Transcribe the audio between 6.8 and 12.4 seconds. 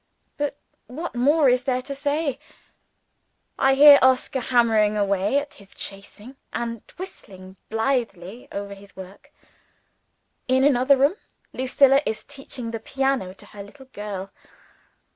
whistling blithely over his work. In another room, Lucilla is